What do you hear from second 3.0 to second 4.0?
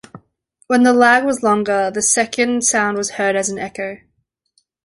heard as an echo.